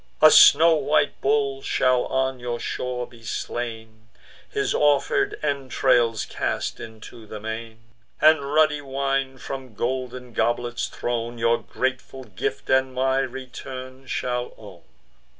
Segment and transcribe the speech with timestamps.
[0.19, 4.07] A snow white bull shall on your shore be slain;
[4.49, 7.81] His offer'd entrails cast into the main,
[8.19, 14.81] And ruddy wine, from golden goblets thrown, Your grateful gift and my return shall own."